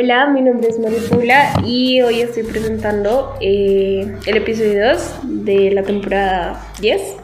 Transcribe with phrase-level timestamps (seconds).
[0.00, 5.82] Hola, mi nombre es Maripula y hoy estoy presentando eh, el episodio 2 de la
[5.82, 7.16] temporada 10.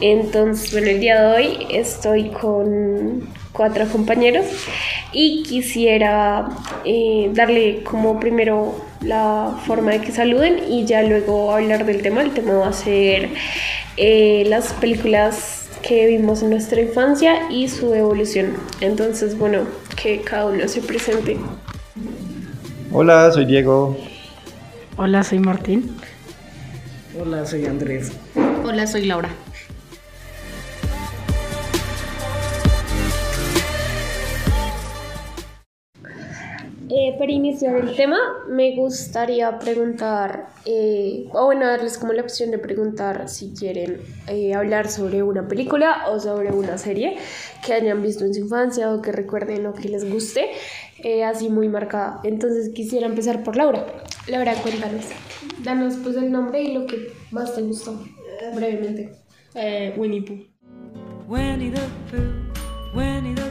[0.00, 4.46] Entonces, bueno, el día de hoy estoy con cuatro compañeros
[5.12, 6.48] y quisiera
[6.86, 12.22] eh, darle como primero la forma de que saluden y ya luego hablar del tema.
[12.22, 13.28] El tema va a ser
[13.98, 18.56] eh, las películas que vimos en nuestra infancia y su evolución.
[18.80, 19.66] Entonces, bueno,
[20.02, 21.36] que cada uno se presente.
[22.92, 23.96] Hola, soy Diego.
[24.96, 25.96] Hola, soy Martín.
[27.20, 28.12] Hola, soy Andrés.
[28.64, 29.30] Hola, soy Laura.
[36.92, 38.18] Eh, para iniciar el tema,
[38.48, 44.54] me gustaría preguntar, eh, o bueno, darles como la opción de preguntar si quieren eh,
[44.54, 47.16] hablar sobre una película o sobre una serie
[47.64, 50.50] que hayan visto en su infancia o que recuerden o que les guste,
[51.04, 52.20] eh, así muy marcada.
[52.24, 53.86] Entonces quisiera empezar por Laura.
[54.26, 55.04] Laura, cuéntanos.
[55.62, 58.02] Danos pues el nombre y lo que más te gustó,
[58.54, 59.12] brevemente.
[59.54, 60.46] Eh, Winnie Pooh.
[61.28, 63.50] Winnie the Pooh, Winnie the Pooh.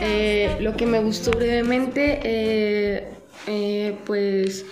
[0.00, 3.08] Eh, lo que me gustó brevemente, eh,
[3.46, 4.66] eh, pues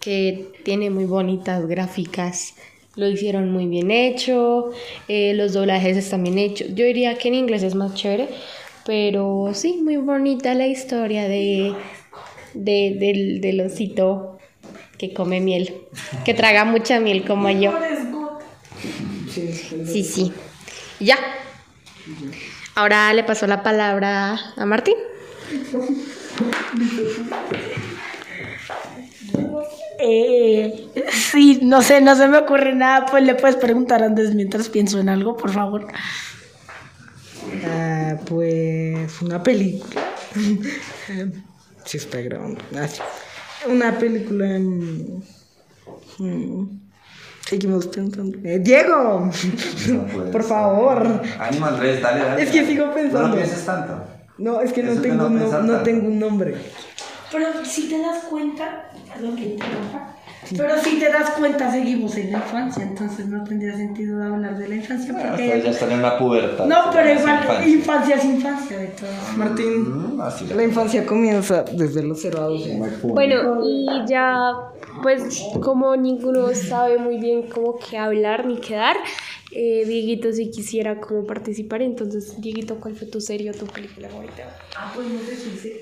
[0.00, 2.54] que tiene muy bonitas gráficas.
[2.96, 4.70] Lo hicieron muy bien hecho,
[5.06, 6.68] eh, los doblajes están bien hechos.
[6.74, 8.28] Yo diría que en inglés es más chévere,
[8.88, 11.74] pero sí, muy bonita la historia de,
[12.54, 14.38] de- del, del osito
[14.96, 15.74] que come miel,
[16.24, 17.70] que traga mucha miel como yo.
[19.92, 20.32] Sí, sí.
[21.00, 21.18] Ya.
[22.76, 24.94] Ahora le paso la palabra a Martín.
[30.00, 34.68] Eh, sí, no sé, no se me ocurre nada, pues le puedes preguntar antes mientras
[34.68, 35.86] pienso en algo, por favor.
[37.64, 40.02] Ah, pues una película.
[41.84, 42.60] sí, está grabando.
[42.76, 43.00] Ah, sí.
[43.68, 44.46] Una película.
[44.58, 45.22] mm,
[46.18, 46.80] mm,
[47.48, 48.38] Seguimos pensando.
[48.44, 49.30] Eh, ¡Diego!
[50.32, 51.22] por favor.
[51.40, 52.42] Ánimo, Andrés, dale, dale.
[52.42, 53.28] Es que sigo pensando.
[53.28, 54.04] No pienses tanto.
[54.36, 55.82] No, es que no Eso tengo, no un no, no tanto.
[55.82, 56.54] tengo un nombre.
[57.32, 60.14] Pero si te das cuenta, perdón que interrumpa,
[60.56, 64.68] pero si te das cuenta seguimos en la infancia, entonces no tendría sentido hablar de
[64.68, 65.62] la infancia Ah, porque...
[65.62, 66.64] ya están en la pubertad.
[66.66, 67.68] No, pero igual, infancia.
[67.68, 69.36] infancia es infancia de todas.
[69.36, 72.80] Martín, Mm, así la infancia comienza desde los 0 a 12.
[73.02, 74.52] Bueno, y ya,
[75.02, 78.96] pues como ninguno sabe muy bien cómo qué hablar ni qué dar,
[79.52, 84.08] eh, Dieguito si quisiera como participar, entonces Dieguito, ¿cuál fue tu serie o tu película
[84.08, 84.56] favorita?
[84.76, 85.72] Ah, pues no sé si.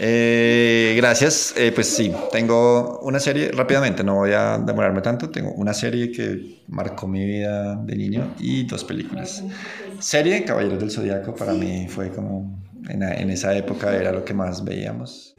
[0.00, 1.54] Eh, gracias.
[1.56, 5.30] Eh, pues sí, tengo una serie, rápidamente, no voy a demorarme tanto.
[5.30, 9.44] Tengo una serie que marcó mi vida de niño y dos películas.
[9.98, 14.34] Serie, Caballeros del Zodiaco, para mí fue como, en, en esa época era lo que
[14.34, 15.34] más veíamos.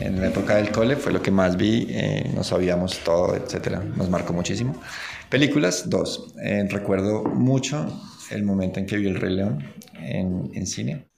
[0.00, 3.82] En la época del cole fue lo que más vi, eh, no sabíamos todo, etcétera.
[3.96, 4.80] Nos marcó muchísimo.
[5.28, 6.34] Películas, dos.
[6.40, 7.84] Eh, recuerdo mucho
[8.30, 9.64] el momento en que vi El Rey León
[9.94, 11.08] en, en cine.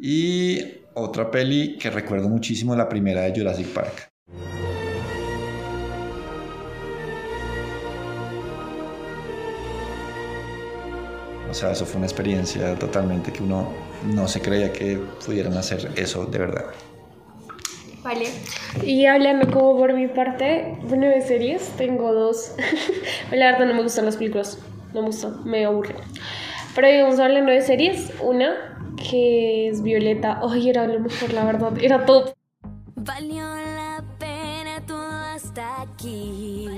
[0.00, 0.58] Y
[0.94, 4.07] otra peli que recuerdo muchísimo, la primera de Jurassic Park.
[11.50, 13.72] O sea, eso fue una experiencia totalmente que uno
[14.14, 16.66] no se creía que pudieran hacer eso de verdad.
[18.02, 18.26] Vale.
[18.84, 22.54] Y hablando como por mi parte, bueno, de series, tengo dos.
[23.32, 24.58] la verdad no me gustan las películas,
[24.94, 25.94] no me gustan, me aburre.
[26.74, 28.78] Pero digamos, hablando de series, una
[29.10, 30.40] que es Violeta.
[30.42, 32.34] Ay, era lo mejor, la verdad, era todo.
[32.94, 36.68] Valió la pena todo hasta aquí.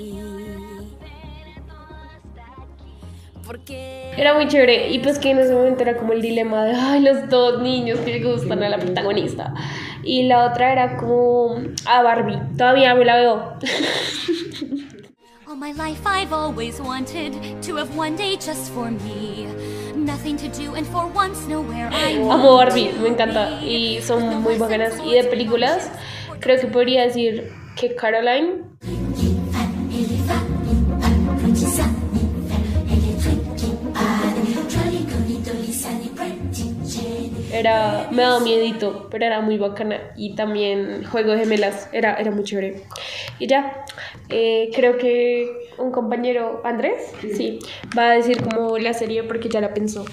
[3.47, 4.91] Porque Era muy chévere.
[4.91, 7.99] Y pues que en ese momento era como el dilema de, ay, los dos niños
[8.01, 9.55] que le gustan a la protagonista.
[10.03, 11.57] Y la otra era como
[11.87, 12.39] a Barbie.
[12.59, 13.55] Todavía me la veo.
[15.49, 17.33] all my life I've always wanted
[17.63, 19.47] to have one day just for me.
[19.97, 23.59] Nothing to do and for once nowhere I Amo Barbie, me encanta.
[23.65, 25.01] Y son muy bacanas.
[25.03, 25.91] Y de películas,
[26.41, 28.65] creo que podría decir que Caroline.
[37.61, 39.99] Era, me daba miedito, pero era muy bacana.
[40.17, 42.83] Y también Juego de Gemelas, era, era muy chévere.
[43.39, 43.85] Y ya,
[44.29, 47.59] eh, creo que un compañero, Andrés, sí,
[47.97, 50.05] va a decir como la serie porque ya la pensó.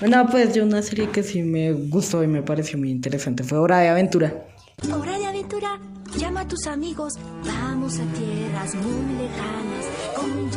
[0.00, 3.58] Bueno, pues yo una serie que sí me gustó y me pareció muy interesante fue
[3.58, 4.46] Hora de Aventura.
[4.94, 5.80] Hora de aventura,
[6.16, 7.14] llama a tus amigos,
[7.44, 10.50] vamos a tierras muy lejanas, con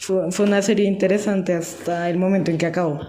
[0.00, 3.00] Fue, fue una serie interesante hasta el momento en que acabó.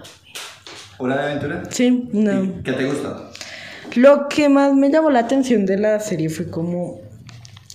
[0.98, 1.62] ¿Hora de aventura?
[1.70, 2.62] Sí, no.
[2.62, 3.30] ¿Qué te gustó?
[3.96, 7.00] Lo que más me llamó la atención de la serie fue como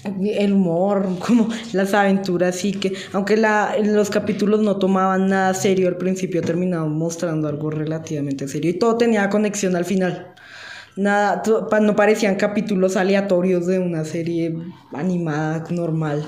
[0.04, 5.88] el humor, como las aventuras y que aunque la, los capítulos no tomaban nada serio
[5.88, 10.34] al principio terminaban mostrando algo relativamente serio y todo tenía conexión al final.
[10.96, 11.44] Nada,
[11.82, 14.58] no parecían capítulos aleatorios de una serie
[14.94, 16.28] animada normal,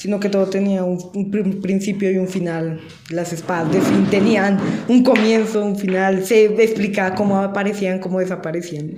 [0.00, 2.80] sino que todo tenía un, un pr- principio y un final.
[3.10, 4.58] Las espadas de fin tenían
[4.88, 8.94] un comienzo, un final, se explicaba cómo aparecían, cómo desaparecían.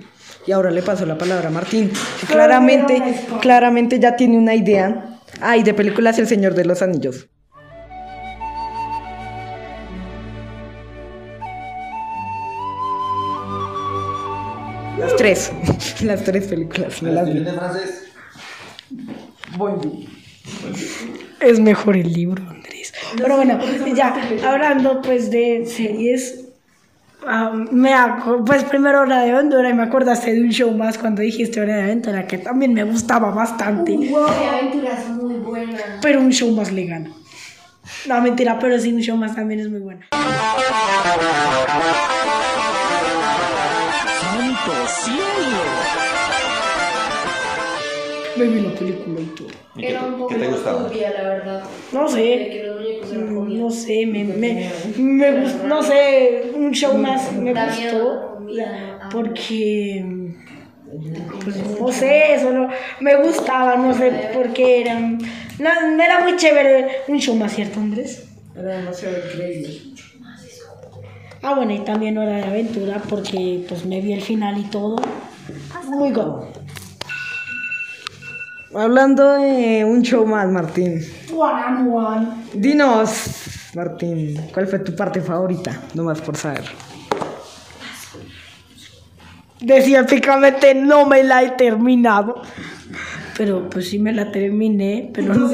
[0.47, 1.91] Y ahora le paso la palabra a Martín,
[2.21, 3.03] que claramente,
[3.41, 5.19] claramente ya tiene una idea.
[5.41, 7.29] Ay, de películas El Señor de los Anillos.
[14.99, 15.51] Las tres,
[16.03, 17.03] las tres películas.
[17.03, 17.45] las vi.
[17.45, 18.05] francés?
[21.41, 22.93] Es mejor el libro, Andrés.
[23.17, 23.59] Pero bueno,
[23.95, 24.15] ya,
[24.47, 26.45] hablando pues de series,
[27.27, 30.99] ah, me acu- pues primero Hora de Aventura y me acordaste de un show más
[30.99, 33.93] cuando dijiste Hora de Aventura, que también me gustaba bastante.
[33.95, 35.83] aventuras muy buenas.
[36.01, 37.11] Pero un show más le gana.
[38.07, 40.01] No, mentira, pero sí, un show más también es muy bueno.
[44.21, 44.73] ¡Santo
[45.03, 46.02] cielo!
[48.43, 49.49] Me vi la película y todo.
[49.77, 50.89] Era un poco ¿Qué te gustaba?
[50.89, 51.65] turbia, la verdad.
[51.93, 56.51] No sé, Que los muñecos eran mm, no sé, me, me, me gustó, no sé,
[56.55, 59.09] un show más me Da miedo la gustó ¿no?
[59.11, 60.05] porque,
[61.45, 62.69] pues, no sé, solo
[63.01, 65.19] me gustaba, no sé por qué eran,
[65.59, 68.29] no, no era muy chévere un show más, ¿cierto Andrés?
[68.57, 69.81] Era demasiado increíble.
[71.45, 74.97] Ah, bueno, y también Hora de Aventura porque pues me vi el final y todo.
[75.87, 76.45] Muy god.
[78.75, 81.01] Hablando de un show más, Martín.
[81.35, 82.29] One one.
[82.55, 85.79] Dinos, Martín, ¿cuál fue tu parte favorita?
[85.95, 86.65] Nomás por saber.
[89.61, 92.41] Descientíficamente no me la he terminado.
[93.37, 95.49] Pero pues sí me la terminé, pero no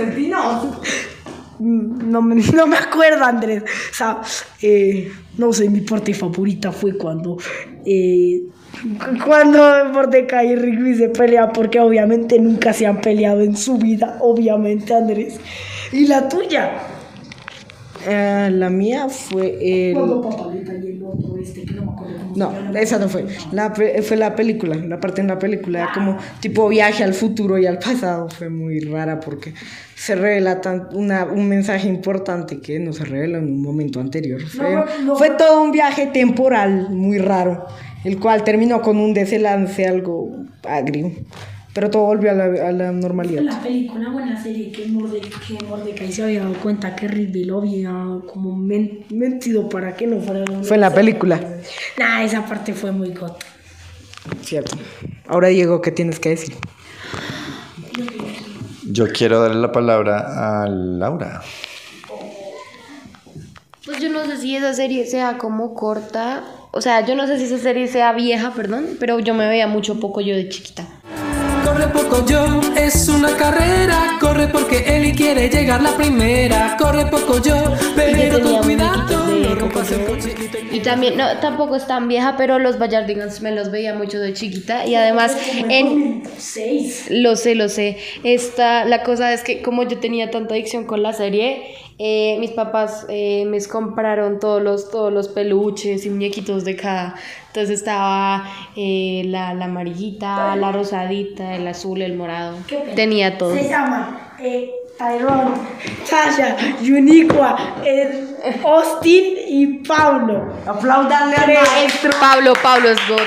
[1.61, 3.63] No me, no me acuerdo, Andrés.
[3.63, 4.21] O sea,
[4.63, 7.37] eh, no sé, mi parte favorita fue cuando.
[7.85, 8.43] eh,
[9.25, 9.59] cuando
[9.93, 14.95] Mordecai y Rigby se pelean, porque obviamente nunca se han peleado en su vida, obviamente,
[14.95, 15.39] Andrés.
[15.93, 16.71] ¿Y la tuya?
[18.07, 19.99] Eh, la mía fue el...
[21.43, 21.65] Este,
[22.37, 23.27] no esa no fue.
[23.53, 24.77] La, fue la película.
[24.77, 28.29] La parte en la película como tipo viaje al futuro y al pasado.
[28.29, 29.53] Fue muy rara porque
[29.97, 34.41] se revela tan- una, un mensaje importante que no se revela en un momento anterior.
[34.43, 35.17] Fue, no, no.
[35.17, 37.67] fue todo un viaje temporal muy raro,
[38.05, 40.31] el cual terminó con un desenlace algo
[40.67, 41.13] agrio.
[41.75, 43.43] Pero todo volvió a la, a la normalidad.
[43.43, 47.59] La película la serie que, Morde, que Mordecai se había dado cuenta que Rigby lo
[47.59, 47.93] había
[48.33, 51.41] como men- mentido para que no fuera Fue en la película.
[51.99, 53.33] Nah, esa parte fue muy god.
[54.43, 54.77] Cierto.
[55.27, 56.55] Ahora, Diego, ¿qué tienes que decir?
[58.91, 61.43] Yo quiero darle la palabra a Laura.
[63.85, 66.45] Pues yo no sé si esa serie sea como corta.
[66.71, 69.67] O sea, yo no sé si esa serie sea vieja, perdón, pero yo me veía
[69.67, 70.87] mucho poco yo de chiquita.
[71.65, 74.17] Corre poco yo, es una carrera.
[74.21, 76.77] Corre porque Eli quiere llegar la primera.
[76.79, 77.55] Corre poco yo,
[77.95, 79.27] pero tenía con cuidado.
[79.27, 79.39] de
[80.73, 84.33] y también, no, tampoco es tan vieja, pero los Bayardigans me los veía mucho de
[84.33, 84.87] chiquita.
[84.87, 85.37] Y además,
[85.69, 87.07] en, Seis.
[87.11, 87.99] Lo sé, lo sé.
[88.25, 92.53] Esta, la cosa es que como yo tenía tanta adicción con la serie, eh, mis
[92.53, 97.17] papás eh, me compraron todos los, todos los peluches y muñequitos de cada.
[97.49, 102.57] Entonces estaba eh, la, la amarillita, la rosadita, el azul, el morado.
[102.95, 103.53] Tenía todo.
[103.55, 105.57] Se llaman eh, Tyrone,
[106.05, 110.53] Sasha, Uniqua, eh, Austin y Pablo.
[110.67, 113.21] Aplaudanle al Maestro Pablo, Pablo es God.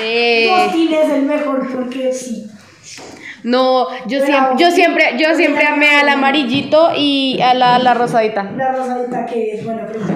[0.00, 2.46] Eh, Austin es el mejor porque sí.
[3.46, 8.42] No, yo siempre, yo siempre, yo siempre amé al amarillito y a la, la rosadita.
[8.42, 10.14] La rosadita que es buena pregunta.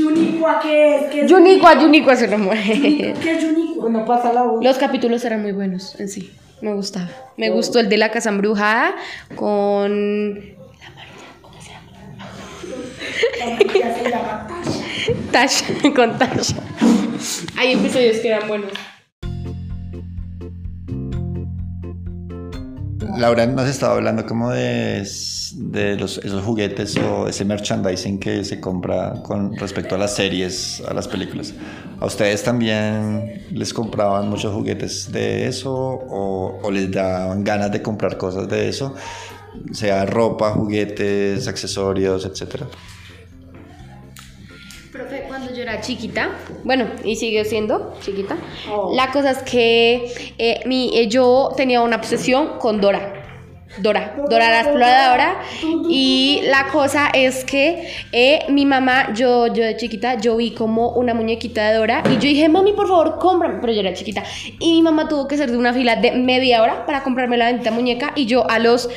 [0.00, 1.02] Uniqua que es.
[1.10, 3.14] Que es Yuniqua, Yuniqua es una mujer.
[3.20, 3.76] ¿Qué es?
[3.76, 4.64] Bueno, pasa la voz.
[4.64, 6.32] Los capítulos eran muy buenos en sí.
[6.62, 7.10] Me gustaba.
[7.36, 8.94] Me gustó el de la casa embrujada
[9.36, 10.40] con.
[13.74, 15.12] Ya se llama Tasha.
[15.30, 16.56] Tasha, con Tasha.
[17.58, 18.72] Hay episodios que eran buenos.
[23.16, 25.04] Laura nos estaba hablando como de,
[25.98, 30.94] los, esos juguetes o ese merchandising que se compra con respecto a las series, a
[30.94, 31.52] las películas.
[32.00, 37.82] ¿A ustedes también les compraban muchos juguetes de eso o, o les daban ganas de
[37.82, 38.94] comprar cosas de eso?
[39.72, 42.66] Sea ropa, juguetes, accesorios, etcétera.
[45.72, 46.28] Era chiquita,
[46.64, 48.36] bueno, y sigue siendo chiquita,
[48.92, 53.20] la cosa es que eh, mi, eh, yo tenía una obsesión con Dora.
[53.78, 55.40] Dora, Dora la exploradora.
[55.88, 60.90] Y la cosa es que eh, mi mamá, yo, yo de chiquita, yo vi como
[60.90, 63.60] una muñequita de Dora y yo dije, mami, por favor, cómprame.
[63.62, 64.24] Pero yo era chiquita.
[64.58, 67.46] Y mi mamá tuvo que hacer de una fila de media hora para comprarme la
[67.46, 68.90] bendita muñeca y yo a los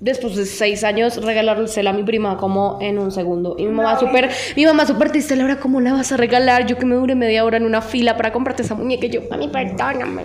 [0.00, 3.54] después de seis años regalársela a mi prima como en un segundo.
[3.58, 6.66] Y mi mamá súper, mi mamá súper triste, Laura, ¿cómo la vas a regalar?
[6.66, 9.06] Yo que me dure media hora en una fila para comprarte esa muñeca.
[9.06, 10.24] Y yo, mami, perdóname.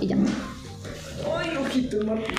[0.00, 0.16] Y ya.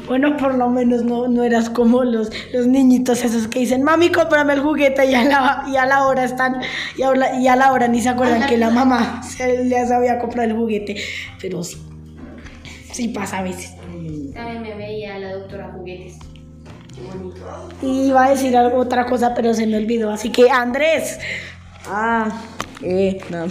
[0.07, 4.09] Bueno, por lo menos no, no eras como los, los niñitos esos que dicen, mami,
[4.11, 6.61] cómprame el juguete y a la, y a la hora están,
[6.97, 9.89] y a, la- y a la hora ni se acuerdan que la mamá se les
[9.91, 10.97] había comprado el juguete.
[11.41, 11.77] Pero sí,
[12.91, 13.73] sí pasa a veces.
[14.33, 16.17] También me veía la doctora Juguetes.
[17.81, 20.11] Y iba a decir algo, otra cosa, pero se me olvidó.
[20.11, 21.19] Así que, Andrés,
[21.87, 22.41] Ah,
[22.81, 23.45] eh, no,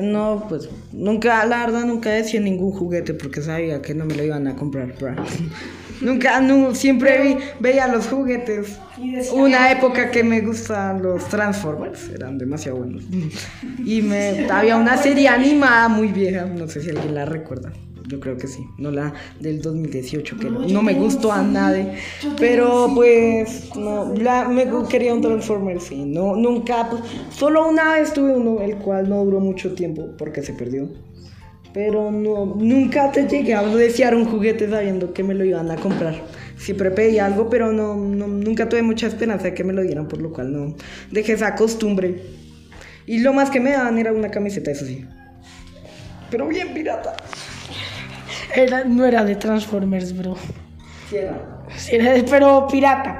[0.00, 4.24] no, pues nunca, la verdad, nunca decía ningún juguete porque sabía que no me lo
[4.24, 4.94] iban a comprar.
[6.00, 8.78] Nunca, no, siempre vi, veía los juguetes.
[9.32, 13.02] Una época que me gustan los Transformers, eran demasiado buenos.
[13.84, 17.72] Y me, había una serie animada muy vieja, no sé si alguien la recuerda.
[18.08, 21.92] Yo creo que sí, no la del 2018, que no, me gustó a nadie.
[22.38, 26.04] Pero pues, no, la- me quería un Transformer, sí.
[26.06, 30.40] No, nunca, pues, solo una vez tuve uno, el cual no duró mucho tiempo porque
[30.42, 30.88] se perdió.
[31.74, 35.76] Pero no, nunca te llegué a desear un juguete sabiendo que me lo iban a
[35.76, 36.14] comprar.
[36.56, 40.08] Siempre pedí algo, pero no, no- nunca tuve mucha esperanza de que me lo dieran,
[40.08, 40.74] por lo cual no
[41.10, 42.22] dejé esa costumbre.
[43.06, 45.04] Y lo más que me daban era una camiseta, eso sí.
[46.30, 47.16] Pero bien pirata.
[48.54, 50.36] Era, no era de Transformers, bro.
[51.08, 51.40] Sí era.
[51.76, 53.18] Sí, era de- pero pirata.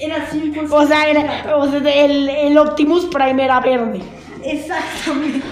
[0.00, 0.68] Era 100%.
[0.72, 4.00] O sea, era, o sea, el, el Optimus Prime era verde.
[4.44, 5.42] Exactamente.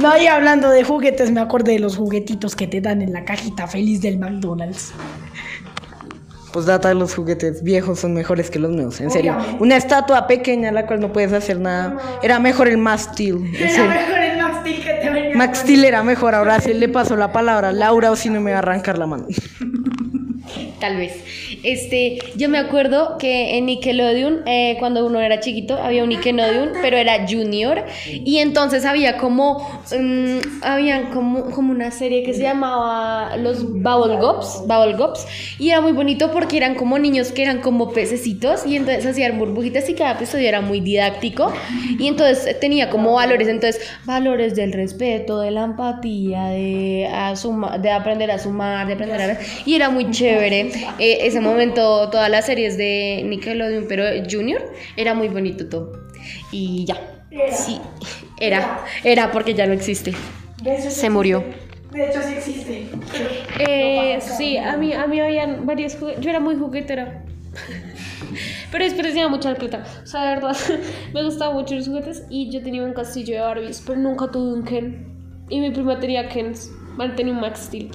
[0.00, 3.24] No, y hablando de juguetes, me acordé de los juguetitos que te dan en la
[3.24, 4.92] cajita feliz del McDonald's.
[6.52, 9.36] Pues data de los juguetes viejos son mejores que los nuevos, en serio.
[9.58, 11.96] Una estatua pequeña a la cual no puedes hacer nada.
[12.22, 13.36] Era mejor el Max Steel.
[13.56, 13.86] en serio.
[13.88, 14.23] mejor el
[14.54, 15.36] Max Steel que te venía.
[15.36, 18.40] Max Steel era mejor, ahora sí le paso la palabra a Laura o si no
[18.40, 19.26] me va a arrancar la mano.
[20.84, 21.24] Tal vez.
[21.62, 26.72] Este, yo me acuerdo que en Nickelodeon, eh, cuando uno era chiquito, había un Nickelodeon,
[26.82, 27.84] pero era Junior.
[28.06, 29.66] Y entonces había como,
[30.60, 35.26] había como, como una serie que se llamaba Los Bubble Gups, Bubble Gups.
[35.58, 39.38] Y era muy bonito porque eran como niños que eran como pececitos y entonces hacían
[39.38, 41.50] burbujitas y cada episodio era muy didáctico.
[41.98, 47.90] Y entonces tenía como valores, entonces valores del respeto, de la empatía, de, asuma- de
[47.90, 49.38] aprender a sumar, de aprender a ver.
[49.64, 50.70] Y era muy chévere.
[50.98, 54.62] Eh, ese momento, todas las series de Nickelodeon, pero Junior,
[54.96, 55.92] era muy bonito todo.
[56.50, 56.96] Y ya.
[57.52, 57.80] Sí,
[58.40, 58.84] era.
[59.02, 60.12] Era porque ya no existe.
[60.88, 61.44] Se murió.
[61.90, 62.86] De hecho, sí existe.
[63.60, 66.24] Eh, sí, a mí, a mí habían varios juguetes.
[66.24, 67.22] Yo era muy juguetera.
[68.72, 69.84] Pero desperdiciaba mucha la plata.
[70.02, 70.56] O sea, de verdad,
[71.14, 72.24] me gustaban mucho los juguetes.
[72.30, 75.06] Y yo tenía un castillo de Barbies, pero nunca tuve un Ken.
[75.48, 76.70] Y mi prima tenía Kens.
[76.96, 77.90] Bueno, tenía un Max Steel.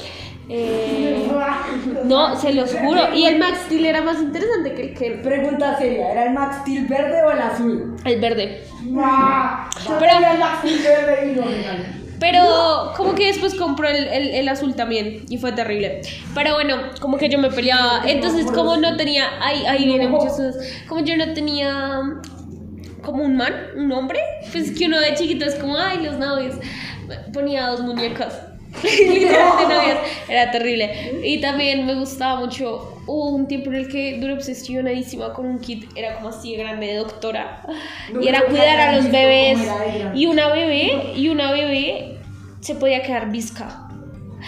[0.52, 1.30] Eh,
[2.06, 3.14] no, se los juro.
[3.14, 5.22] Y el Max Steel era más interesante que el Ken.
[5.22, 7.96] Pregunta seria, ¿era el Max Steel verde o el azul?
[8.04, 8.64] El verde.
[10.00, 11.86] Pero el Max Steel verde y regalé.
[12.20, 16.02] Pero como que después compró el, el- el azul también y fue terrible.
[16.36, 18.02] Pero bueno, como que yo me peleaba.
[18.06, 20.56] Entonces como no tenía, ahí, ahí vienen muchas cosas.
[20.88, 22.02] Como yo no tenía
[23.04, 24.20] como un man, un hombre,
[24.52, 26.56] pues que uno de chiquito es como, ay, los novios.
[27.34, 28.42] Ponía dos muñecas.
[28.84, 29.98] Literalmente novias.
[30.28, 31.22] Era terrible.
[31.24, 33.02] Y también me gustaba mucho.
[33.06, 35.90] Hubo un tiempo en el que duré obsesionadísima con un kit.
[35.96, 37.64] Era como así de grande de doctora.
[38.22, 39.60] Y era cuidar a los bebés.
[40.14, 42.20] Y una bebé, y una bebé
[42.62, 43.86] se podía quedar visca.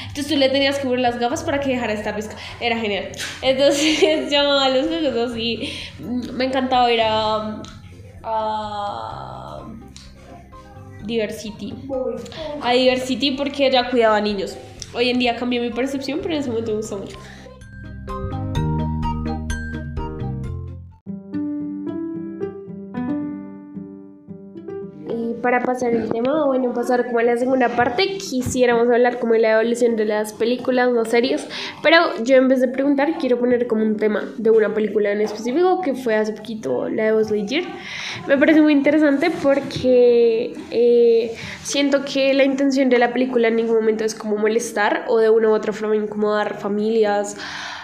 [0.08, 2.36] Entonces tú le tenías que poner las gafas para que dejara de estar visca.
[2.60, 3.10] Era genial.
[3.42, 5.74] Entonces llamaba a los juegos así.
[6.00, 7.62] Me encantaba ir a.
[8.24, 9.41] a
[11.12, 11.74] Diversity.
[12.62, 14.56] A Diversity porque ella cuidaba niños.
[14.94, 17.18] Hoy en día cambió mi percepción, pero en ese momento me gustó mucho.
[25.42, 29.40] Para pasar el tema, bueno, pasar como a la segunda parte, quisiéramos hablar como de
[29.40, 31.48] la evolución de las películas, las series,
[31.84, 35.22] pero yo en vez de preguntar quiero poner como un tema de una película en
[35.22, 37.64] específico que fue hace poquito la de Buzz Lightyear.
[38.28, 43.76] Me parece muy interesante porque eh, siento que la intención de la película en ningún
[43.76, 47.38] momento es como molestar o de una u otra forma incomodar familias,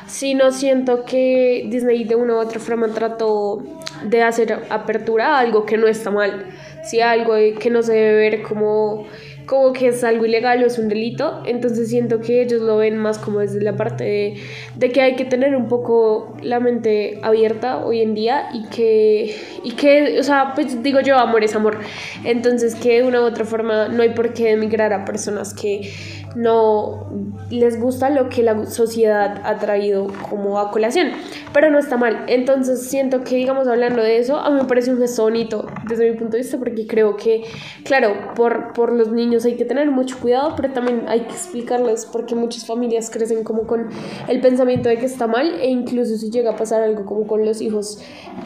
[0.07, 3.63] sino siento que Disney de una u otra forma trató
[4.03, 6.45] de hacer apertura a algo que no está mal,
[6.83, 9.07] si algo que no se debe ver como
[9.47, 12.97] como que es algo ilegal o es un delito, entonces siento que ellos lo ven
[12.97, 14.33] más como desde la parte de,
[14.75, 19.35] de que hay que tener un poco la mente abierta hoy en día y que,
[19.63, 21.79] y que, o sea, pues digo yo, amor es amor,
[22.25, 25.93] entonces que de una u otra forma no hay por qué emigrar a personas que
[26.37, 27.07] no
[27.49, 31.09] les gusta lo que la sociedad ha traído como a colación,
[31.51, 32.25] pero no está mal.
[32.27, 36.11] Entonces siento que, digamos, hablando de eso, a mí me parece un gesto bonito desde
[36.11, 37.43] mi punto de vista, porque creo que,
[37.83, 42.05] claro, por, por los niños hay que tener mucho cuidado, pero también hay que explicarles
[42.05, 43.87] porque muchas familias crecen como con
[44.27, 47.45] el pensamiento de que está mal e incluso si llega a pasar algo como con
[47.45, 47.99] los hijos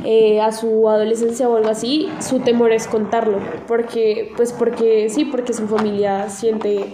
[0.05, 5.25] eh, a su adolescencia o algo así, su temor es contarlo, porque, pues porque sí,
[5.25, 6.85] porque su familia siente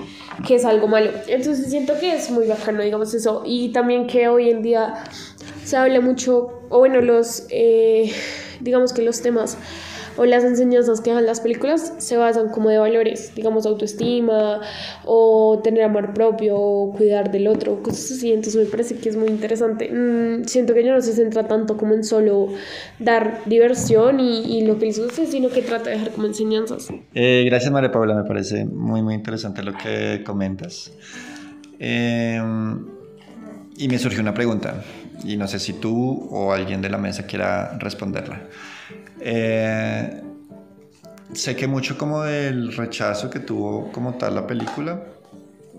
[0.45, 1.11] que es malo.
[1.27, 3.43] Entonces siento que es muy bacano, digamos eso.
[3.45, 5.03] Y también que hoy en día
[5.63, 8.11] se habla mucho, o bueno, los, eh,
[8.59, 9.57] digamos que los temas
[10.17, 14.61] o las enseñanzas que dan las películas se basan como de valores, digamos autoestima
[15.05, 18.31] o tener amor propio o cuidar del otro, cosas así.
[18.31, 19.89] Entonces me parece que es muy interesante.
[19.91, 22.49] Mm, siento que ya no se centra tanto como en solo
[22.99, 26.87] dar diversión y, y lo que les guste, sino que trata de dejar como enseñanzas.
[27.13, 28.15] Eh, gracias, María Paula.
[28.15, 30.91] Me parece muy, muy interesante lo que comentas.
[31.79, 32.41] Eh,
[33.77, 34.83] y me surgió una pregunta,
[35.23, 38.41] y no sé si tú o alguien de la mesa quiera responderla.
[39.29, 40.21] Eh,
[41.33, 45.03] sé que mucho como del rechazo que tuvo como tal la película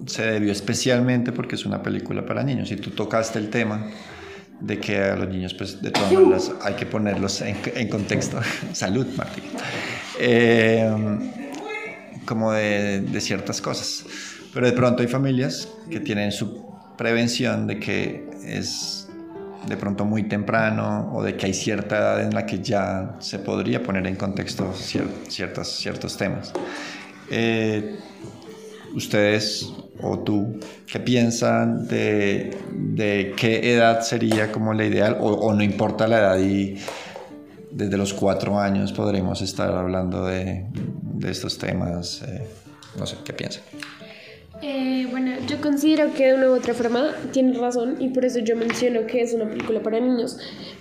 [0.07, 2.71] se debió especialmente porque es una película para niños.
[2.71, 3.87] Y tú tocaste el tema
[4.61, 8.39] de que a los niños, pues de todas maneras, hay que ponerlos en, contexto.
[8.75, 9.45] Salud, Martín.
[10.21, 10.91] Eh,
[12.27, 14.05] como de ciertas cosas.
[14.53, 16.67] Pero de pronto hay familias que tienen su
[16.99, 19.08] prevención de que es
[19.69, 23.39] de pronto muy temprano o de que hay cierta edad en la que ya se
[23.39, 26.53] podría poner en contexto cier- ciertas, ciertos temas.
[27.31, 27.99] Eh,
[28.95, 35.55] ustedes o tú, ¿qué piensan de, de qué edad sería como la ideal o, o
[35.55, 36.79] no importa la edad y
[37.71, 40.67] desde los cuatro años podremos estar hablando de,
[41.03, 42.23] de estos temas?
[42.27, 42.47] Eh,
[42.99, 43.63] no sé, ¿qué piensan?
[44.63, 48.39] Eh, bueno, yo considero que de una u otra forma tienes razón y por eso
[48.41, 50.39] yo menciono que es una película para niños.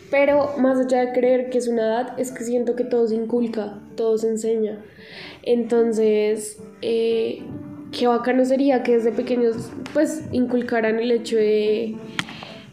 [0.10, 3.16] Pero más allá de creer que es una edad, es que siento que todo se
[3.16, 4.80] inculca, todo se enseña.
[5.44, 7.44] Entonces, eh,
[7.92, 11.96] qué bacano sería que desde pequeños pues inculcaran el hecho de,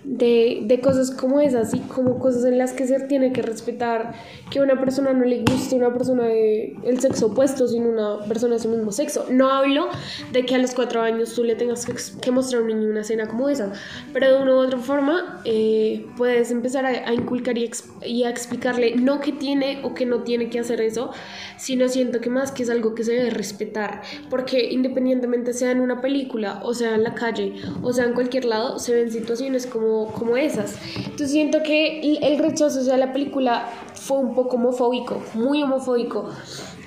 [0.05, 4.15] de, de cosas como esas y como cosas en las que se tiene que respetar
[4.51, 8.61] que una persona no le guste una persona del sexo opuesto, sino una persona de
[8.61, 9.27] su mismo sexo.
[9.31, 9.89] No hablo
[10.33, 12.91] de que a los cuatro años tú le tengas que, que mostrar a un niño
[12.91, 13.73] una escena como esa,
[14.13, 17.71] pero de una u otra forma eh, puedes empezar a, a inculcar y,
[18.05, 21.11] y a explicarle no que tiene o que no tiene que hacer eso,
[21.57, 25.81] sino siento que más que es algo que se debe respetar, porque independientemente sea en
[25.81, 29.67] una película, o sea en la calle, o sea en cualquier lado, se ven situaciones
[29.67, 30.77] como, como esas.
[30.97, 36.29] Entonces siento que el- rechazo hacia la película fue un poco homofóbico, muy homofóbico.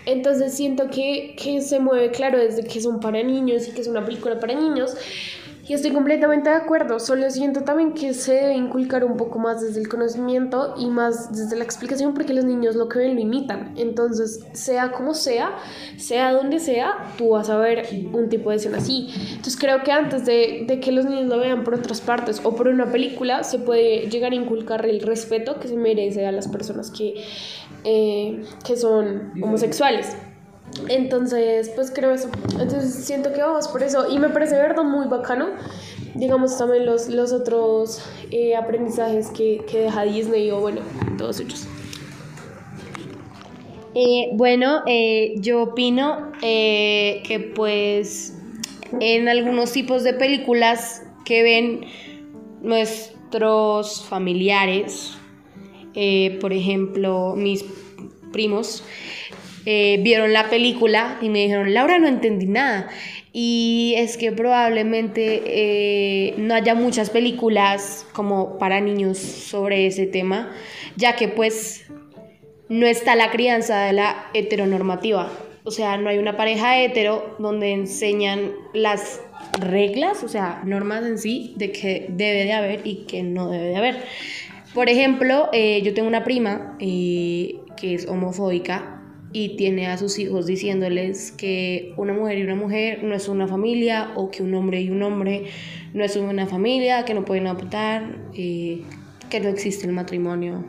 [0.05, 3.87] Entonces siento que, que se mueve, claro, desde que son para niños y que es
[3.87, 4.95] una película para niños.
[5.67, 9.61] Y estoy completamente de acuerdo, solo siento también que se debe inculcar un poco más
[9.61, 13.21] desde el conocimiento y más desde la explicación porque los niños lo que ven lo
[13.21, 13.73] imitan.
[13.75, 15.57] Entonces, sea como sea,
[15.97, 19.09] sea donde sea, tú vas a ver un tipo de escena así.
[19.29, 22.55] Entonces creo que antes de, de que los niños lo vean por otras partes o
[22.55, 26.47] por una película, se puede llegar a inculcar el respeto que se merece a las
[26.47, 27.25] personas que,
[27.83, 30.15] eh, que son homosexuales.
[30.89, 32.29] Entonces, pues creo eso.
[32.51, 34.09] Entonces siento que vamos por eso.
[34.09, 35.49] Y me parece verdad muy bacano.
[36.15, 40.81] Digamos también los, los otros eh, aprendizajes que, que deja Disney o bueno,
[41.17, 41.67] todos ellos.
[43.93, 48.35] Eh, bueno, eh, yo opino que pues
[48.99, 51.81] en algunos tipos de películas que ven
[52.61, 55.17] nuestros familiares,
[56.39, 57.65] por ejemplo, mis
[58.31, 58.83] primos,
[59.69, 62.87] eh, vieron la película y me dijeron, Laura, no entendí nada.
[63.33, 70.53] Y es que probablemente eh, no haya muchas películas como para niños sobre ese tema,
[70.95, 71.85] ya que pues
[72.69, 75.29] no está la crianza de la heteronormativa.
[75.65, 79.19] o sea, no hay una pareja hetero donde enseñan las
[79.59, 83.65] reglas, o sea, normas en sí de que debe de haber y que no debe
[83.65, 84.03] de haber.
[84.73, 88.96] Por ejemplo, eh, yo tengo una prima que es homofóbica
[89.33, 93.47] y tiene a sus hijos diciéndoles que una mujer y una mujer no es una
[93.47, 95.45] familia o que un hombre y un hombre
[95.93, 98.83] no es una familia, que no pueden adoptar, que
[99.41, 100.63] no existe el matrimonio.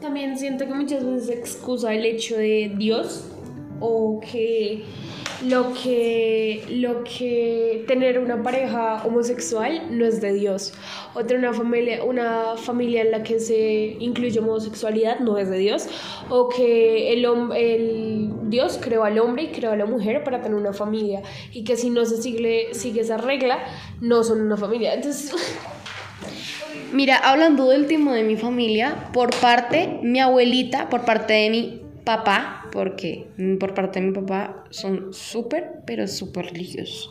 [0.00, 3.30] También siento que muchas veces excusa el hecho de Dios
[3.80, 4.82] o que
[5.44, 10.72] lo que lo que tener una pareja homosexual no es de Dios.
[11.14, 15.58] O tener una familia una familia en la que se incluye homosexualidad no es de
[15.58, 15.88] Dios.
[16.28, 20.56] O que el, el Dios creó al hombre y creó a la mujer para tener
[20.56, 21.22] una familia.
[21.52, 23.58] Y que si no se sigue sigue esa regla
[24.00, 24.94] no son una familia.
[24.94, 25.32] Entonces
[26.92, 31.85] Mira, hablando del tema de mi familia, por parte, mi abuelita, por parte de mi
[32.06, 37.10] papá, porque mm, por parte de mi papá son súper, pero súper religiosos.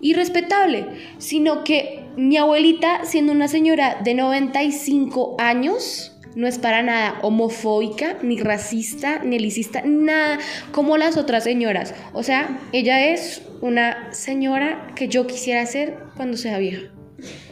[0.00, 0.86] Y respetable,
[1.18, 8.16] sino que mi abuelita, siendo una señora de 95 años, no es para nada homofóbica,
[8.22, 10.38] ni racista, ni elicista, nada
[10.72, 11.94] como las otras señoras.
[12.12, 16.82] O sea, ella es una señora que yo quisiera ser cuando sea vieja.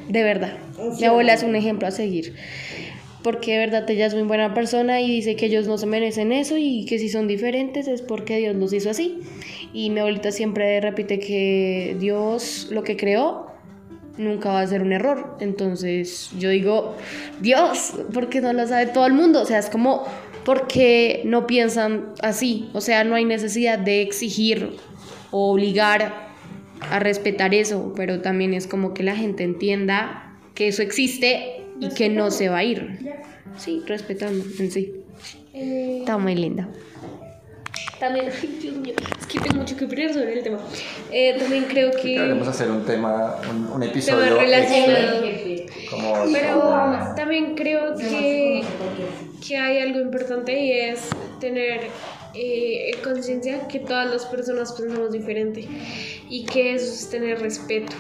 [0.09, 0.59] De verdad.
[0.99, 2.35] Mi abuela es un ejemplo a seguir.
[3.25, 6.31] Porque de verdad ella es muy buena persona y dice que ellos no se merecen
[6.31, 9.21] eso y que si son diferentes es porque Dios los hizo así.
[9.73, 13.47] Y mi abuelita siempre repite que Dios lo que creó
[14.19, 15.39] nunca va a ser un error.
[15.41, 16.97] Entonces yo digo,
[17.41, 19.41] Dios, porque no lo sabe todo el mundo.
[19.41, 20.05] O sea, es como,
[20.45, 22.69] porque no piensan así?
[22.75, 24.77] O sea, no hay necesidad de exigir
[25.31, 26.29] o obligar
[26.91, 31.89] a respetar eso, pero también es como que la gente entienda que eso existe y
[31.91, 32.99] que no se va a ir.
[33.59, 34.95] Sí, respetando en sí.
[35.53, 36.69] eh, Está muy linda.
[38.01, 40.59] También, ay, Dios mío, es que tengo mucho que opinar sobre el tema.
[41.13, 42.15] Eh, también creo que.
[42.15, 45.25] Deberíamos hacer un tema, un, un tema episodio relacionado.
[45.25, 48.63] extra, como Pero también creo que,
[49.47, 51.09] que hay algo importante y es
[51.41, 51.83] tener
[52.35, 55.67] eh, conciencia que todas las personas pensamos diferente
[56.29, 57.95] y que eso es tener respeto.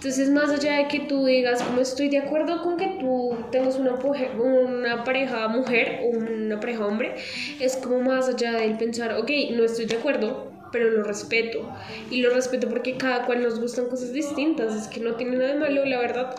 [0.00, 3.76] Entonces, más allá de que tú digas, como estoy de acuerdo con que tú tengas
[3.76, 3.96] una,
[4.38, 7.16] una pareja mujer o una pareja hombre,
[7.60, 11.70] es como más allá del pensar, ok, no estoy de acuerdo, pero lo respeto.
[12.10, 15.52] Y lo respeto porque cada cual nos gustan cosas distintas, es que no tiene nada
[15.52, 16.34] de malo, la verdad.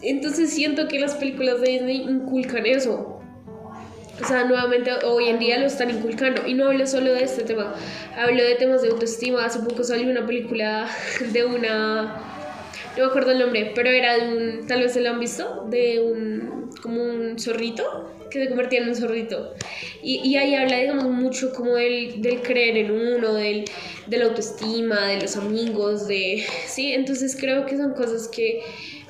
[0.00, 3.20] Entonces siento que las películas de Disney inculcan eso.
[4.22, 6.46] O sea, nuevamente hoy en día lo están inculcando.
[6.46, 7.74] Y no hablo solo de este tema,
[8.16, 9.44] hablo de temas de autoestima.
[9.44, 10.86] Hace poco salió una película
[11.32, 12.28] de una...
[12.96, 14.66] No me acuerdo el nombre, pero era de un...
[14.66, 16.70] Tal vez se lo han visto, de un...
[16.82, 19.54] como un zorrito que se convertía en un zorrito.
[20.02, 23.64] Y, y ahí habla, digamos, mucho como del, del creer en uno, del,
[24.06, 26.44] de la autoestima, de los amigos, de...
[26.66, 28.62] Sí, entonces creo que son cosas que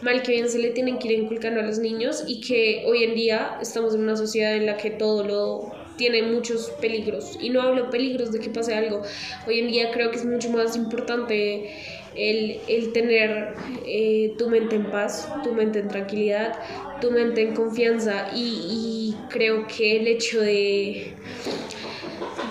[0.03, 3.05] mal que bien se le tienen que ir inculcando a los niños y que hoy
[3.05, 7.38] en día estamos en una sociedad en la que todo lo tiene muchos peligros.
[7.41, 9.03] Y no hablo peligros de que pase algo.
[9.47, 11.71] Hoy en día creo que es mucho más importante
[12.17, 13.55] el, el tener
[13.87, 16.59] eh, tu mente en paz tu mente en tranquilidad
[17.01, 18.33] tu mente en confianza.
[18.35, 21.15] Y, y creo que el hecho de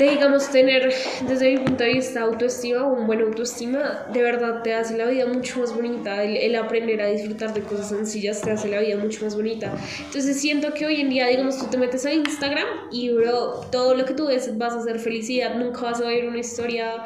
[0.02, 0.94] de digamos tener
[1.28, 5.26] desde mi punto de vista autoestima un buen autoestima de verdad te hace la vida
[5.28, 6.24] mucho más bonita.
[6.24, 9.72] El, el aprender a disfrutar de cosas sencillas te hace la vida mucho más bonita.
[10.00, 13.96] Entonces siento que hoy en día digamos tú te metes a Instagram y bro todo
[13.96, 15.56] lo que tú ves vas a hacer felicidad.
[15.56, 17.06] Nunca vas a ver una historia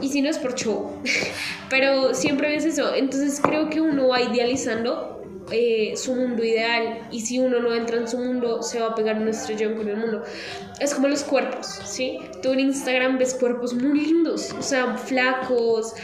[0.00, 1.00] y si no es por show.
[1.70, 2.94] Pero siempre ves eso.
[2.94, 5.13] Entonces creo que uno va idealizando
[5.56, 8.94] eh, su mundo ideal y si uno no entra en su mundo se va a
[8.96, 10.24] pegar un estrellón con el mundo
[10.80, 12.18] es como los cuerpos ¿sí?
[12.42, 15.94] tú en Instagram ves cuerpos muy lindos o sea flacos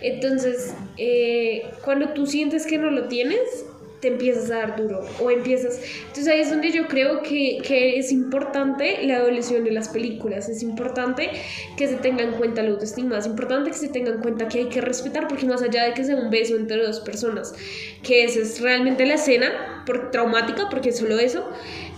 [0.00, 3.66] entonces eh, cuando tú sientes que no lo tienes
[4.00, 7.98] te empiezas a dar duro o empiezas entonces ahí es donde yo creo que, que
[7.98, 11.30] es importante la evolución de las películas es importante
[11.76, 14.58] que se tenga en cuenta la autoestima es importante que se tenga en cuenta que
[14.60, 17.54] hay que respetar porque más allá de que sea un beso entre dos personas
[18.02, 21.48] que esa es realmente la escena por, traumática porque solo eso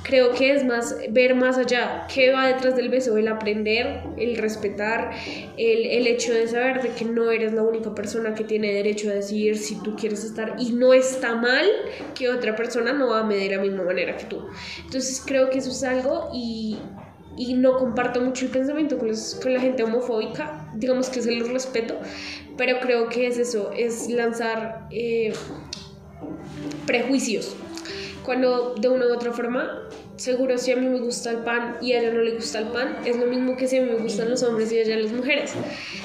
[0.02, 4.36] creo que es más ver más allá qué va detrás del beso el aprender el
[4.36, 5.12] respetar
[5.56, 9.10] el, el hecho de saber de que no eres la única persona que tiene derecho
[9.10, 11.66] a decidir si tú quieres estar y no está mal
[12.14, 14.46] que otra persona no va a medir de la misma manera que tú.
[14.84, 16.78] Entonces creo que eso es algo y
[17.36, 19.10] y no comparto mucho el pensamiento con,
[19.42, 21.98] con la gente homofóbica, digamos que se los respeto,
[22.56, 25.32] pero creo que es eso, es lanzar eh,
[26.86, 27.56] prejuicios,
[28.24, 29.82] cuando de una u otra forma
[30.22, 32.68] seguro si a mí me gusta el pan y a ella no le gusta el
[32.68, 34.96] pan, es lo mismo que si a mí me gustan los hombres y a ella
[34.96, 35.52] las mujeres.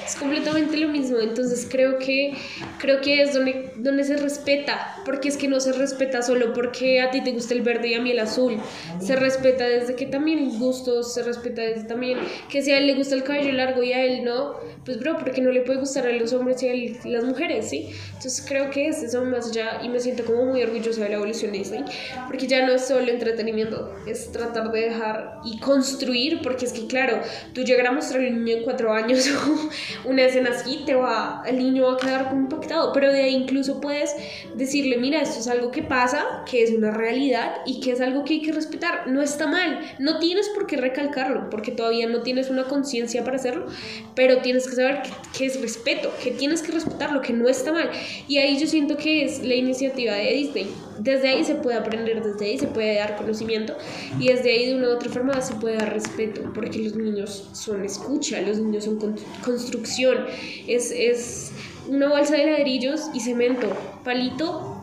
[0.04, 1.18] Es completamente lo mismo.
[1.20, 2.34] Entonces creo que,
[2.78, 7.00] creo que es donde, donde se respeta, porque es que no se respeta solo porque
[7.00, 8.58] a ti te gusta el verde y a mí el azul.
[9.00, 12.94] Se respeta desde que también gustos, se respeta desde también que si a él le
[12.94, 16.06] gusta el cabello largo y a él no, pues bro, porque no le puede gustar
[16.06, 17.90] a los hombres y a las mujeres, ¿sí?
[18.08, 21.16] Entonces creo que es eso más allá y me siento como muy orgullosa de la
[21.16, 21.84] evolución de Disney,
[22.26, 26.86] porque ya no es solo entretenimiento, es tratar de dejar y construir, porque es que
[26.86, 27.20] claro,
[27.52, 29.28] tú llegar a mostrarle un niño en cuatro años
[30.04, 33.34] una escena así, te va, el niño va a quedar como impactado, pero de ahí
[33.34, 34.14] incluso puedes
[34.54, 38.24] decirle, mira, esto es algo que pasa, que es una realidad y que es algo
[38.24, 42.22] que hay que respetar, no está mal, no tienes por qué recalcarlo, porque todavía no
[42.22, 43.66] tienes una conciencia para hacerlo,
[44.14, 47.72] pero tienes que saber que, que es respeto, que tienes que respetarlo, que no está
[47.72, 47.90] mal.
[48.26, 50.70] Y ahí yo siento que es la iniciativa de Disney.
[50.98, 53.76] Desde ahí se puede aprender, desde ahí se puede dar conocimiento
[54.18, 57.48] y desde ahí de una u otra forma se puede dar respeto, porque los niños
[57.52, 60.26] son escucha, los niños son con- construcción,
[60.66, 61.52] es, es
[61.88, 63.68] una bolsa de ladrillos y cemento,
[64.04, 64.82] palito,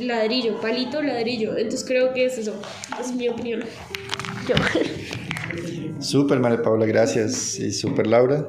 [0.00, 1.56] ladrillo, palito, ladrillo.
[1.56, 2.54] Entonces creo que es eso,
[3.00, 3.64] es mi opinión.
[4.48, 4.54] Yo.
[6.00, 7.58] Súper, María Paula, gracias.
[7.58, 8.48] Y súper, Laura.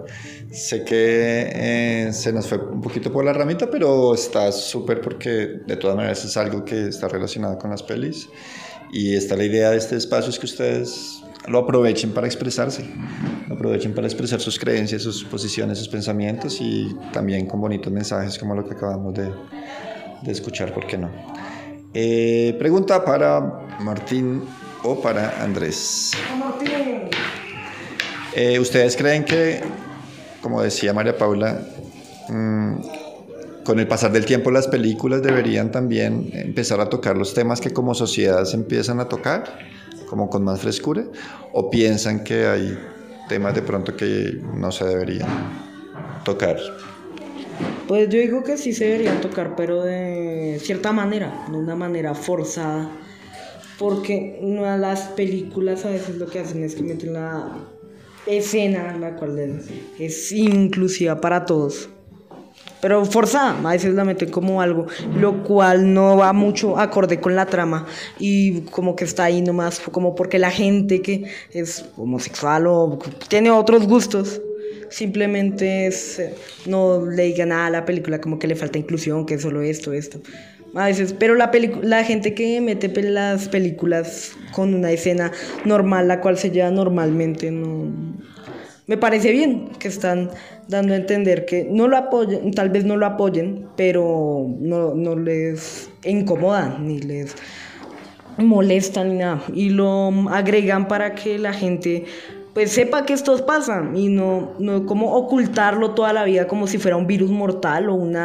[0.51, 5.29] Sé que eh, se nos fue un poquito por la ramita, pero está súper porque
[5.65, 8.27] de todas maneras es algo que está relacionado con las pelis.
[8.93, 12.85] Y está la idea de este espacio es que ustedes lo aprovechen para expresarse,
[13.47, 18.37] lo aprovechen para expresar sus creencias, sus posiciones, sus pensamientos y también con bonitos mensajes
[18.37, 19.31] como lo que acabamos de,
[20.21, 21.09] de escuchar, ¿por qué no?
[21.91, 23.41] Eh, pregunta para
[23.79, 24.43] Martín
[24.83, 26.11] o para Andrés.
[28.35, 29.63] Eh, ¿Ustedes creen que,
[30.39, 31.61] como decía María Paula,
[32.29, 32.75] mm,
[33.63, 37.71] con el pasar del tiempo las películas deberían también empezar a tocar los temas que
[37.71, 39.59] como sociedad se empiezan a tocar,
[40.07, 41.05] como con más frescura?
[41.53, 42.77] ¿O piensan que hay
[43.29, 45.29] temas de pronto que no se deberían
[46.23, 46.57] tocar?
[47.87, 52.15] Pues yo digo que sí se deberían tocar, pero de cierta manera, de una manera
[52.15, 52.89] forzada.
[53.77, 57.49] Porque las películas a veces lo que hacen es que meten la
[58.25, 59.37] escena, la cual
[59.99, 61.89] es inclusiva para todos.
[62.83, 67.33] Pero forzada, a veces la meten como algo, lo cual no va mucho acorde con
[67.33, 67.87] la trama
[68.19, 73.51] y como que está ahí nomás, como porque la gente que es homosexual o tiene
[73.51, 74.41] otros gustos,
[74.89, 79.25] simplemente es, eh, no le diga nada a la película, como que le falta inclusión,
[79.25, 80.19] que es solo esto, esto.
[80.75, 81.51] A veces, pero la,
[81.83, 85.31] la gente que mete las películas con una escena
[85.63, 87.89] normal, la cual se lleva normalmente, no,
[88.87, 90.29] me parece bien que están
[90.67, 95.15] dando a entender que no lo apoyen, tal vez no lo apoyen, pero no, no
[95.15, 97.35] les incomoda ni les
[98.37, 99.43] molesta ni nada.
[99.53, 102.05] Y lo agregan para que la gente
[102.53, 106.77] pues sepa que estos pasan y no, no como ocultarlo toda la vida como si
[106.77, 108.15] fuera un virus mortal o un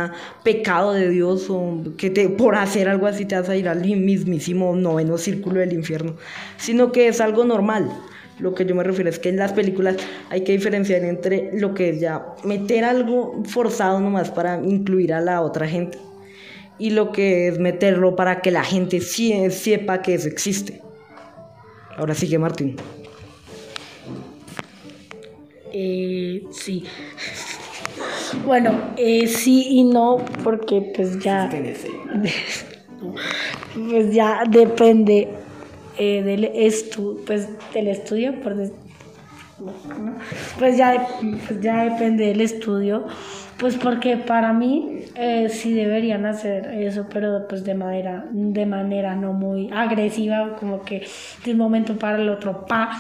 [0.42, 3.81] pecado de Dios o que te, por hacer algo así te vas a ir al
[3.81, 6.16] mismísimo noveno círculo del infierno,
[6.59, 7.90] sino que es algo normal.
[8.38, 9.96] Lo que yo me refiero es que en las películas
[10.31, 15.20] hay que diferenciar entre lo que es ya meter algo forzado nomás para incluir a
[15.20, 15.98] la otra gente
[16.79, 20.81] y lo que es meterlo para que la gente sí- sepa que eso existe.
[21.96, 22.77] Ahora sigue Martín.
[25.72, 26.85] Eh, sí.
[28.46, 31.51] Bueno, eh, sí y no, porque pues ya.
[33.90, 35.29] pues ya depende
[35.98, 38.54] eh, del estu pues del estudio, por
[40.58, 41.06] pues ya,
[41.46, 43.06] pues ya depende del estudio,
[43.58, 49.16] pues porque para mí eh, sí deberían hacer eso, pero pues de manera, de manera
[49.16, 51.06] no muy agresiva, como que
[51.44, 52.90] de un momento para el otro, pa,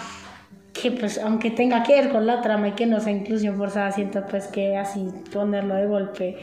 [0.72, 3.92] que pues aunque tenga que ver con la trama y que no sea inclusión forzada,
[3.92, 6.36] siento pues que así ponerlo de golpe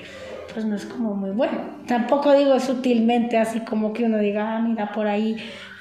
[0.54, 1.60] pues no es como muy bueno.
[1.86, 5.36] Tampoco digo sutilmente así como que uno diga, ah, mira, por ahí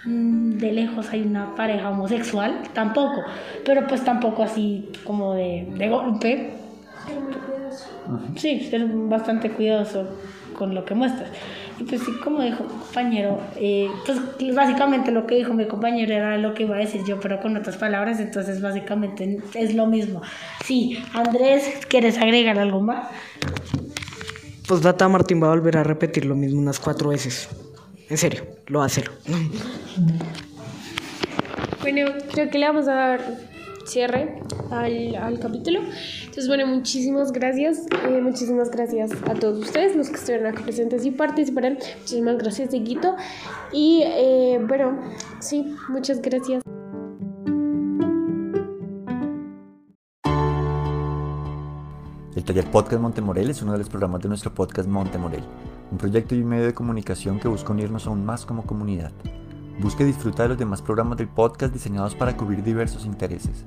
[0.07, 3.23] de lejos hay una pareja homosexual, tampoco,
[3.65, 6.51] pero pues tampoco así como de, de golpe.
[8.37, 10.07] Sí, ser bastante cuidadoso
[10.55, 11.31] con lo que muestras.
[11.79, 16.15] Y pues sí, como dijo mi compañero, eh, pues básicamente lo que dijo mi compañero
[16.15, 19.87] era lo que iba a decir yo, pero con otras palabras, entonces básicamente es lo
[19.87, 20.23] mismo.
[20.65, 23.09] Sí, Andrés, ¿quieres agregar algo más?
[24.69, 27.49] Pues data Martín va a volver a repetir lo mismo unas cuatro veces.
[28.09, 29.11] En serio, lo va a hacer.
[31.81, 33.21] Bueno, creo que le vamos a dar
[33.87, 34.41] cierre
[34.71, 35.81] al, al capítulo.
[36.21, 37.87] Entonces, bueno, muchísimas gracias.
[38.09, 41.79] eh, muchísimas gracias a todos ustedes, los que estuvieron acá presentes y participaron.
[42.01, 43.17] Muchísimas gracias, Dieguito.
[43.73, 44.99] Y eh, bueno,
[45.41, 46.63] sí, muchas gracias.
[52.37, 55.43] El taller Podcast Montemorel es uno de los programas de nuestro podcast Montemorel,
[55.91, 59.13] un proyecto y un medio de comunicación que busca unirnos aún más como comunidad.
[59.81, 63.65] Busca y disfruta de los demás programas del podcast diseñados para cubrir diversos intereses.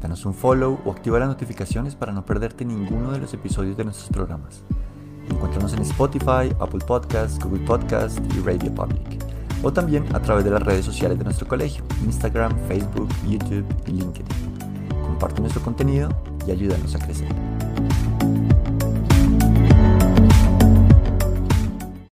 [0.00, 3.84] Danos un follow o activa las notificaciones para no perderte ninguno de los episodios de
[3.84, 4.62] nuestros programas.
[5.28, 9.24] Encuéntranos en Spotify, Apple Podcasts, Google Podcasts y Radio Public.
[9.62, 13.92] O también a través de las redes sociales de nuestro colegio, Instagram, Facebook, YouTube y
[13.92, 14.26] LinkedIn.
[15.02, 16.08] Comparte nuestro contenido
[16.46, 17.28] y ayúdanos a crecer.